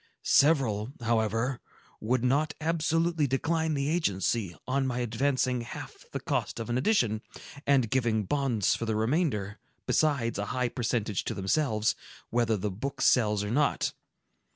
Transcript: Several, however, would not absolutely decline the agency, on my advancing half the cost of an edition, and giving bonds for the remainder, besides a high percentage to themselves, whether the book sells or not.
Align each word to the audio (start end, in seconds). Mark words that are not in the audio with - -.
Several, 0.23 0.93
however, 1.01 1.59
would 1.99 2.23
not 2.23 2.55
absolutely 2.59 3.27
decline 3.27 3.75
the 3.75 3.87
agency, 3.87 4.55
on 4.67 4.87
my 4.87 4.97
advancing 4.97 5.61
half 5.61 5.93
the 6.11 6.19
cost 6.19 6.59
of 6.59 6.71
an 6.71 6.77
edition, 6.79 7.21
and 7.67 7.87
giving 7.91 8.23
bonds 8.23 8.73
for 8.73 8.85
the 8.87 8.95
remainder, 8.95 9.59
besides 9.85 10.39
a 10.39 10.45
high 10.57 10.69
percentage 10.69 11.23
to 11.25 11.35
themselves, 11.35 11.93
whether 12.31 12.57
the 12.57 12.71
book 12.71 12.99
sells 12.99 13.43
or 13.43 13.51
not. 13.51 13.93